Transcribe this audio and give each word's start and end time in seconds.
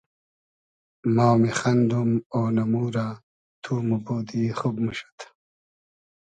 ما 1.15 1.29
میخئندوم 1.41 2.11
اۉنئمو 2.39 2.83
رۂ 2.95 3.07
تو 3.63 3.71
موبودی 3.87 4.43
خوب 4.59 4.75
موشود 4.83 5.19